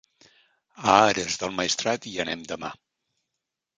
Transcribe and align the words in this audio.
A 0.85 0.95
Ares 1.01 1.35
del 1.43 1.53
Maestrat 1.59 2.07
hi 2.13 2.17
anem 2.25 2.43
demà. 2.53 2.73